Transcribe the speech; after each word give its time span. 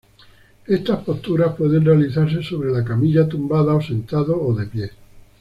Estas 0.65 1.03
posturas 1.03 1.53
pueden 1.55 1.85
realizarse 1.85 2.41
sobre 2.41 2.71
la 2.71 2.83
camilla, 2.83 3.29
tumbado 3.29 3.77
o 3.77 3.81
sentado 3.83 4.41
o 4.41 4.51
de 4.55 4.65
pie. 4.65 4.89